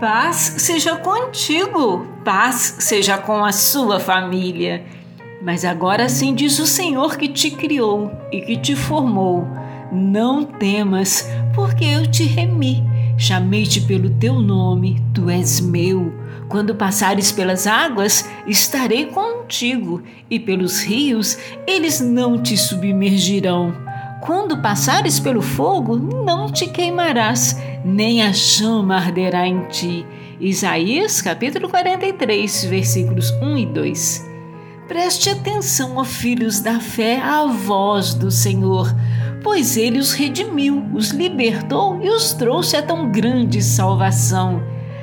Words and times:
Paz 0.00 0.56
seja 0.58 0.96
contigo, 0.96 2.04
paz 2.24 2.76
seja 2.80 3.16
com 3.16 3.44
a 3.44 3.52
sua 3.52 4.00
família. 4.00 4.84
Mas 5.40 5.64
agora 5.64 6.08
sim 6.08 6.34
diz 6.34 6.58
o 6.58 6.66
Senhor 6.66 7.16
que 7.16 7.28
te 7.28 7.50
criou 7.50 8.10
e 8.32 8.40
que 8.40 8.56
te 8.56 8.74
formou. 8.74 9.46
Não 9.92 10.42
temas, 10.42 11.28
porque 11.54 11.84
eu 11.84 12.06
te 12.10 12.24
remi. 12.24 12.82
Chamei-te 13.16 13.82
pelo 13.82 14.10
teu 14.10 14.40
nome, 14.40 15.00
tu 15.14 15.30
és 15.30 15.60
meu. 15.60 16.12
Quando 16.48 16.74
passares 16.74 17.30
pelas 17.30 17.66
águas, 17.66 18.28
estarei 18.46 19.06
contigo, 19.06 20.02
e 20.28 20.40
pelos 20.40 20.82
rios, 20.82 21.38
eles 21.66 22.00
não 22.00 22.42
te 22.42 22.56
submergirão. 22.56 23.72
Quando 24.20 24.60
passares 24.60 25.20
pelo 25.20 25.42
fogo, 25.42 25.96
não 25.96 26.50
te 26.50 26.66
queimarás, 26.66 27.56
nem 27.84 28.22
a 28.22 28.32
chama 28.32 28.96
arderá 28.96 29.46
em 29.46 29.60
ti. 29.68 30.06
Isaías 30.40 31.20
capítulo 31.20 31.68
43, 31.68 32.64
versículos 32.64 33.30
1 33.42 33.58
e 33.58 33.66
2. 33.66 34.30
Preste 34.88 35.30
atenção, 35.30 35.96
ó 35.96 36.04
filhos 36.04 36.60
da 36.60 36.80
fé, 36.80 37.20
à 37.20 37.46
voz 37.46 38.14
do 38.14 38.30
Senhor, 38.30 38.94
pois 39.42 39.76
ele 39.76 39.98
os 39.98 40.12
redimiu, 40.12 40.84
os 40.92 41.10
libertou 41.10 42.02
e 42.02 42.08
os 42.08 42.32
trouxe 42.32 42.76
a 42.76 42.82
tão 42.82 43.10
grande 43.10 43.62
salvação. 43.62 44.62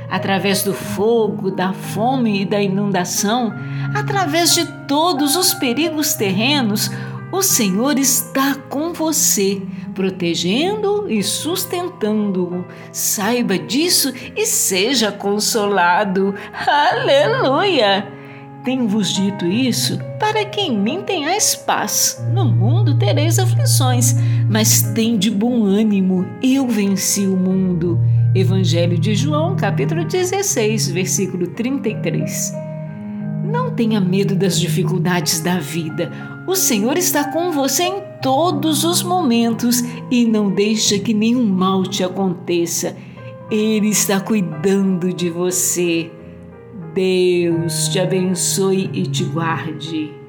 Através 0.10 0.62
do 0.64 0.74
fogo, 0.74 1.52
da 1.52 1.72
fome 1.72 2.42
e 2.42 2.46
da 2.46 2.62
inundação, 2.62 3.54
através 3.96 4.54
de 4.54 4.66
todos 4.86 5.36
os 5.36 5.54
perigos 5.54 6.14
terrenos, 6.14 6.92
o 7.32 7.42
Senhor 7.42 7.98
está 7.98 8.56
com 8.70 8.94
você, 8.94 9.62
protegendo 9.94 11.10
e 11.10 11.24
sustentando-o. 11.24 12.66
Saiba 12.92 13.58
disso 13.58 14.14
e 14.36 14.46
seja 14.46 15.12
consolado. 15.12 16.36
Aleluia! 16.68 18.08
Tenho-vos 18.64 19.14
dito 19.14 19.46
isso 19.46 19.98
para 20.20 20.46
que 20.46 20.62
em 20.62 20.78
mim 20.78 21.02
tenhais 21.02 21.56
paz. 21.56 22.24
No 22.32 22.46
mundo 22.46 22.98
tereis 22.98 23.40
aflições, 23.40 24.14
mas 24.48 24.84
tem 24.94 25.18
de 25.18 25.32
bom 25.32 25.64
ânimo, 25.64 26.28
eu 26.44 26.68
venci 26.68 27.26
o 27.26 27.36
mundo. 27.36 28.00
Evangelho 28.36 28.98
de 28.98 29.16
João, 29.16 29.56
capítulo 29.56 30.06
16, 30.06 30.92
versículo 30.92 31.48
33. 31.48 32.61
Não 33.52 33.70
tenha 33.70 34.00
medo 34.00 34.34
das 34.34 34.58
dificuldades 34.58 35.42
da 35.42 35.60
vida. 35.60 36.10
O 36.48 36.56
Senhor 36.56 36.98
está 36.98 37.32
com 37.34 37.52
você 37.52 37.84
em 37.84 38.02
todos 38.22 38.86
os 38.86 39.04
momentos 39.04 39.84
e 40.10 40.26
não 40.26 40.50
deixa 40.50 40.98
que 40.98 41.14
nenhum 41.14 41.46
mal 41.46 41.84
te 41.84 42.02
aconteça. 42.02 42.96
Ele 43.52 43.90
está 43.90 44.22
cuidando 44.22 45.12
de 45.12 45.30
você. 45.30 46.10
Deus 46.94 47.90
te 47.90 48.00
abençoe 48.00 48.90
e 48.94 49.04
te 49.04 49.26
guarde. 49.26 50.21